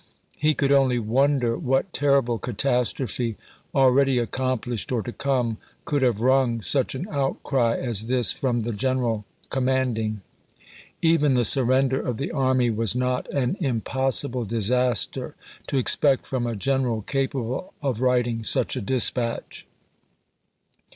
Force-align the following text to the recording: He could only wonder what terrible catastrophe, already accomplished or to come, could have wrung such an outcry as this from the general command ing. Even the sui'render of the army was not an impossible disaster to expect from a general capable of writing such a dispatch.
He 0.35 0.55
could 0.55 0.71
only 0.71 0.97
wonder 0.97 1.55
what 1.55 1.93
terrible 1.93 2.39
catastrophe, 2.39 3.37
already 3.75 4.17
accomplished 4.17 4.91
or 4.91 5.03
to 5.03 5.11
come, 5.11 5.57
could 5.85 6.01
have 6.01 6.21
wrung 6.21 6.59
such 6.61 6.95
an 6.95 7.05
outcry 7.11 7.75
as 7.77 8.07
this 8.07 8.31
from 8.31 8.61
the 8.61 8.71
general 8.73 9.25
command 9.51 9.99
ing. 9.99 10.21
Even 11.03 11.35
the 11.35 11.45
sui'render 11.45 12.01
of 12.03 12.17
the 12.17 12.31
army 12.31 12.71
was 12.71 12.95
not 12.95 13.29
an 13.31 13.55
impossible 13.59 14.43
disaster 14.43 15.35
to 15.67 15.77
expect 15.77 16.25
from 16.25 16.47
a 16.47 16.55
general 16.55 17.03
capable 17.03 17.75
of 17.83 18.01
writing 18.01 18.43
such 18.43 18.75
a 18.75 18.81
dispatch. 18.81 19.67